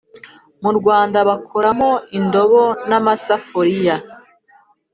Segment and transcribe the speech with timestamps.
[0.61, 3.95] mu Rwanda bakoramo indobo n’amasafuriya